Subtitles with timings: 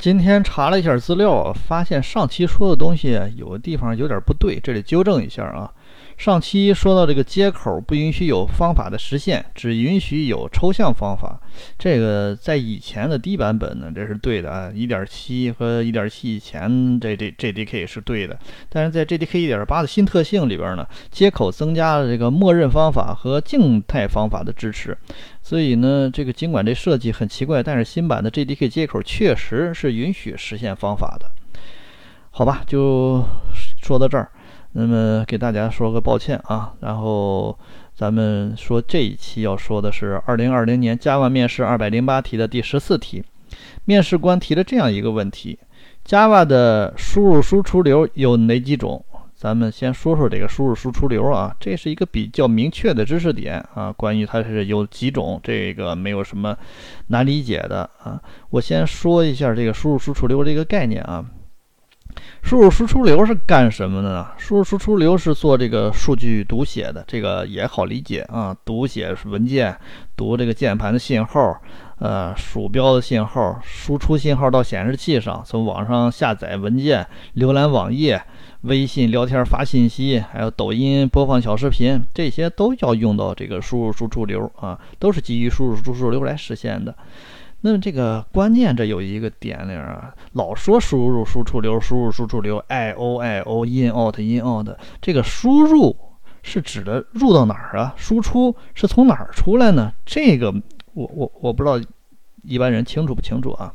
[0.00, 5.70] 今天查了一下资料，发现上期说的东西有的地方有点不对，这里纠正一下啊。
[6.16, 11.40] 上期说到这个接口不允许有方法的实现，只允许有抽象方法。
[11.78, 14.70] 这个在以前的低版本呢，这是对的啊。
[14.74, 24.94] 一点七和一点七以前这这 JDK 是对的，但是在 JDK 一点八的新特性里边呢，接口增加了这个默认方法和静态方法的支持。
[25.40, 31.30] 所以呢，这个尽管这设计很奇怪，但是新版的 JDK 接口确实是允许实现方法的。
[32.30, 33.24] 好吧，就
[33.82, 34.30] 说到这儿。
[34.72, 37.58] 那么给大家说个抱歉啊，然后
[37.94, 43.24] 咱们说这一期要说的是二零二零年 Java 面试二百零八题的第十四题，
[43.84, 45.58] 面试官提了这样一个问题
[46.06, 49.04] ：Java 的输入输出流有哪几种？
[49.34, 56.56] 咱们先说说这个输入输出流啊，这是一个比较明确的知识点啊，关于它是有几种，这个没有什么
[57.08, 58.20] 难理解的啊。
[58.50, 61.24] 我先说一下这个输入输出流这个概念啊。
[62.42, 64.26] 输入输出流是干什么的呢？
[64.36, 68.56] 输入输出流是做这个数据读写的，这个也好理解啊。
[68.64, 69.76] 读写文件，
[70.16, 71.60] 读这个键盘的信号，
[71.98, 78.20] 呃，鼠标的信号，输出信号到显示器上，从网上下载文件，浏览网页，
[78.62, 86.92] 微信聊天发信息，还有抖音播放小视频，这些都要用到这个输入输出流啊，都是基于输入输出流来实现的。
[87.62, 94.68] 那么这个关键这有一个点里啊，老说输入输出流，输入输出流，I O I O，in out in out，
[95.02, 95.94] 这个输入
[96.42, 97.92] 是指的入到哪儿啊？
[97.98, 99.92] 输出是从哪儿出来呢？
[100.06, 100.50] 这个
[100.94, 101.78] 我我我不知道
[102.44, 103.74] 一般人清楚不清楚啊？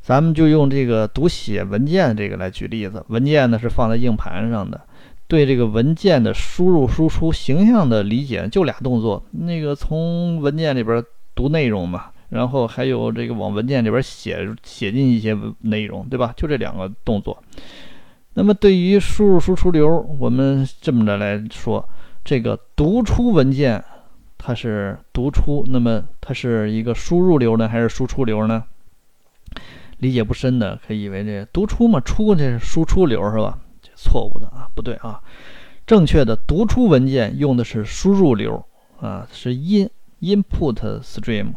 [0.00, 4.80] 咱们就用这个读写文件这个来举例子，文件呢是放在硬盘上的，
[5.26, 11.02] 对这个文件的输入输出形象的理解就俩动作，那个从文件里边
[11.34, 12.11] 读内容嘛。
[12.32, 16.32] 然后还有这个往文件里边写写进一些内容，对吧？
[16.34, 17.42] 就这两个动作。
[18.32, 19.86] 那么对于输入输出流，
[20.18, 21.86] 我们这么着来说，
[22.24, 23.84] 这个读出文件
[24.38, 28.64] 它是读出，那么它是一个输入流呢，还是输出流呢？
[29.98, 33.58] 理解不深的可以以为这读出嘛，出这是输出流是吧？
[33.82, 35.20] 这错误的啊，不对啊，
[35.86, 38.64] 正确的读出文件用的是输入流
[39.02, 39.90] 啊，是 in
[40.22, 41.52] input stream。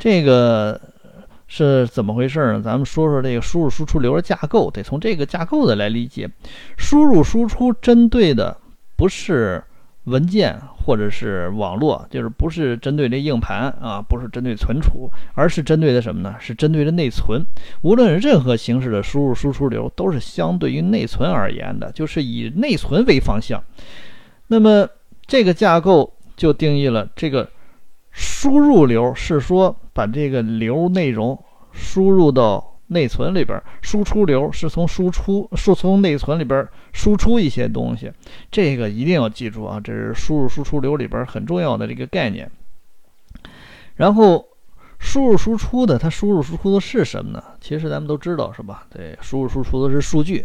[0.00, 0.80] 这个
[1.46, 2.62] 是怎么回事呢？
[2.62, 6.26] 咱们说说这个输入输出流的架构，得从这个架构的来理解。
[6.78, 8.56] 输入输出针对的
[8.96, 9.62] 不是
[10.04, 16.34] 文件或者是网络，就是不是针对这硬盘啊，不是针对存储，而是针对的什么呢？
[16.40, 17.44] 是针对的内存。
[17.82, 23.62] 无论任何形式的输入输出流，都是相对于内存而言的，就是以内存为方向。
[24.46, 24.88] 那么
[25.26, 27.46] 这个架构就定义了这个。
[28.12, 31.42] 输入流是说把这个流内容
[31.72, 38.12] 输入到内存里边，输出流是从输出是从内存里边输出一些东西，
[38.50, 42.50] 这个一定要记住啊，这是输入输出流里边很重要的这个概念。
[43.96, 44.44] 然后
[44.98, 47.42] 输入输出的，它输入输出的是什么呢？
[47.60, 48.86] 其实咱们都知道是吧？
[48.90, 50.44] 对，输入输出的是数据。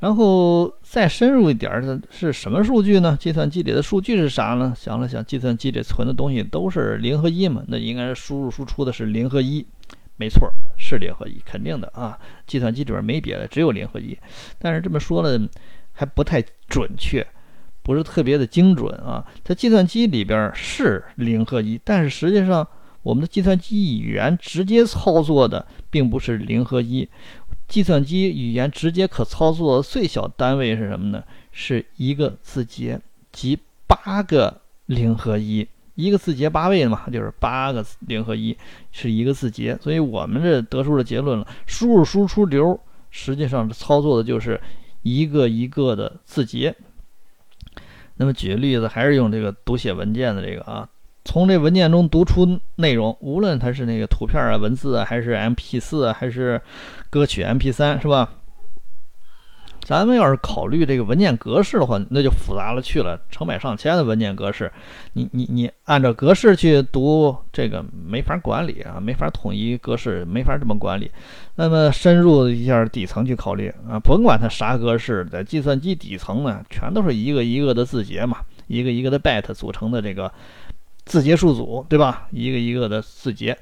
[0.00, 3.16] 然后再深入一点儿，它是什么数据呢？
[3.20, 4.72] 计算机里的数据是啥呢？
[4.76, 9.66] 想了想，计算机里存的东西都是零和一嘛，那应该是输入输出的是零和一，
[10.16, 12.18] 没错，是零和一，肯定的啊。
[12.46, 14.18] 计算机里边没别的，只有零和一。
[14.58, 15.46] 但是这么说呢，
[15.92, 17.26] 还不太准确，
[17.82, 19.22] 不是特别的精准啊。
[19.44, 22.66] 在计算机里边是零和一，但是实际上
[23.02, 27.06] 我们的计算机语言直接操作的并不是零和一。
[27.70, 31.22] 计算机语言直接可操作的最小单位是什么呢？
[31.52, 33.00] 是一个字节，
[33.30, 38.58] 即八个零和一，一个字节八位嘛，就是八个零和一
[38.90, 39.78] 是一个字节。
[39.80, 42.78] 所以我们这得出的结论了：输入输出流
[43.10, 44.60] 实际上操作的就是
[45.02, 46.74] 一个一个的字节。
[48.16, 50.88] 那么举个例子，还是用这个读写文件的这个啊。
[51.30, 56.60] 从这文件中读出内容，无论它是那个图片啊、文字啊，还是 MP4 啊，还是
[57.08, 58.28] 歌曲 MP3，是吧？
[59.84, 64.72] 咱们要是考虑这个文件格式的话，那就复杂了去了，成百上千的文件格式，
[65.12, 71.08] 你你你按照格式去读，这个没法管理啊，没法统一格式，没法这么管理。
[71.54, 80.28] 那么深入一下底层去考虑啊，甭管它啥格式，在计算机底层呢，全都是一个一个的字节嘛，一个一个的 byte 组成的这个。
[81.04, 82.26] 字节数组，对吧？
[82.30, 83.56] 一个一个的字节，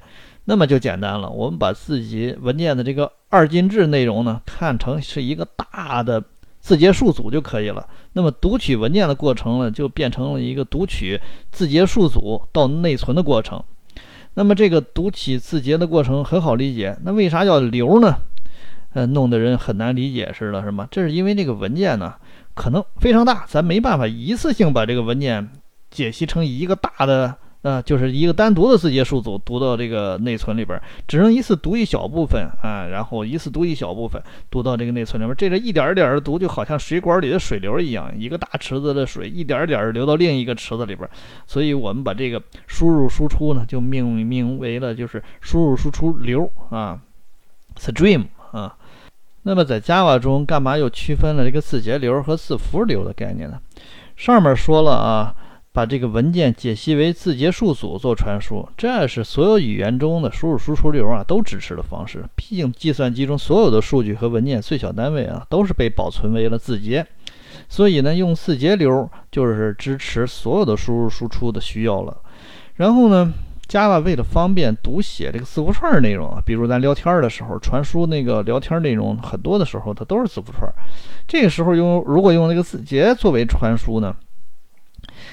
[0.45, 1.29] 那么就简单了。
[1.29, 6.23] 我们把字节文件的这个二进制内容呢，看成是一个大的
[6.59, 7.87] 字节数组就可以了。
[8.13, 11.19] 那么读取文件的过程呢，就变成了一个读取
[11.51, 13.63] 字节数组到内存的过程。
[14.35, 16.97] 那么这个读取字节的过程很好理解。
[17.03, 18.15] 那为啥叫流呢？
[18.93, 20.87] 呃，弄得人很难理解似的，是吗？
[20.89, 22.15] 这是因为这个文件呢，
[22.55, 25.47] 可能非常大，咱没办法一次性把这个文件
[25.91, 27.35] 解析成一个大的。
[27.61, 41.05] 呃，就是一个单独的字节数组读到这个内存里边，只能一次读一小部分啊，然后一次读一小部分读到这个内存里边，这个一点一点的读，就好像水管里的水流一样，一个大池子的水一点点流到另一个池子里边，
[41.45, 46.97] 所以我们把这个输入输出呢，就命名为了就是输入输出流啊
[47.77, 48.73] ，stream 啊。
[49.41, 53.59] 那么在 Java 中，干嘛又区分了这个字节流和字符流的概念呢？
[54.15, 55.35] 上面说了啊。
[55.79, 62.21] 把这个文件解析为字节数组做传输，这是所有语言中的输入输出流啊都支持的方式。
[62.35, 67.07] 毕竟计算机中所有的数据和文件最小单位啊都是被保存为了字节，
[67.69, 72.17] 所以呢，用字节流就是支持所有的输入输出的需要了。
[72.75, 73.31] 然后呢
[73.69, 80.69] ，Java 为了方便读写这个字符串内容啊，比如咱聊天的时候传输那个聊天内容，很多的时候它都是字符串。
[81.25, 84.13] 这个时候用如果用那个字节作为传输呢？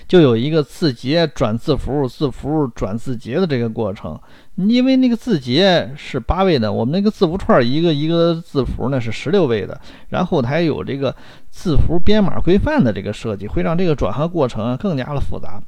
[0.06, 4.18] 就有一个字节转字符，字符转字节的这个过程。
[4.56, 9.78] 因为那个字节是八位的，我们那个字符串一个一个字符呢是十六位的。
[10.08, 11.14] 然后它还有这个
[11.50, 15.60] 字符编码规范的这个设计，会让这个转换过程更加的复杂。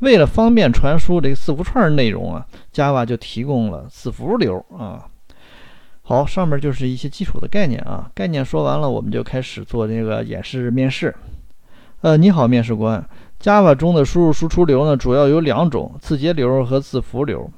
[0.00, 5.06] 为了方便传输这个字符串内容啊，Java 就提供了字符流啊。
[6.04, 8.10] 好，上面就是一些基础的概念啊。
[8.12, 11.14] 概念说完了，我们就开始做这个演示面试。
[12.00, 13.08] 呃，你好，面试官。
[13.42, 17.50] Java 中的输入输出流呢，主要有两种：字节流和字符流。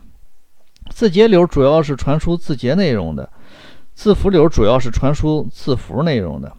[0.88, 3.28] 字节流主要是传输字节内容的，
[3.94, 6.50] 字符流主要是传输字符内容的。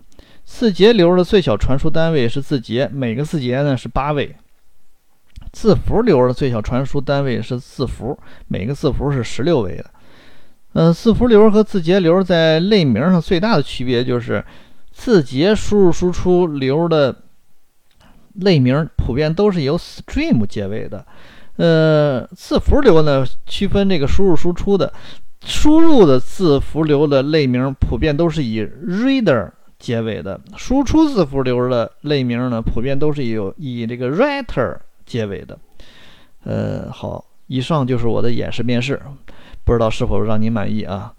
[0.43, 4.35] 字节流的最小传输单位是字节，每个字节呢是八位；
[5.51, 8.15] 字符流的最小传输单位是字符，
[8.47, 9.85] 每个字符是十六位的。
[10.73, 14.45] 嗯，字符流和字节流在类名上最大的区别就是，
[14.91, 17.15] 字节输入输出流的。
[18.41, 21.05] 类名普遍都是由 stream 结尾的，
[21.57, 24.91] 呃，字符流呢区分这个输入输出的，
[25.43, 29.49] 输入的字符流的类名普遍都是以 reader
[29.79, 35.57] 结尾的，输出字符流的类名呢普遍都是有以这个 writer 结尾的。
[36.43, 39.01] 呃，好，以上就是我的演示面试，
[39.63, 41.13] 不知道是否让您满意啊？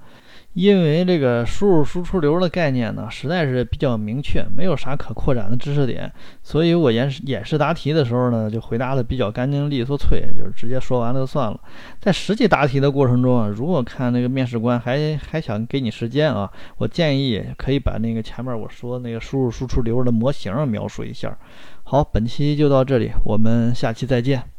[0.57, 6.11] 因为这个输入输出流的概念呢，实在是比较明确，没有啥可扩展的知识点，
[6.43, 11.61] 所以我演示演示答题的时候呢，就回答的比较干净利索脆，就是直接说完了就算了。
[12.01, 21.37] 在实际答题的过程中啊，如果看那个面试官还还想给你时间啊，我建议可以把那个前面我说那个输入输出流的模型描述一下。
[21.85, 24.56] 好，本期就到这里，我们下期再见。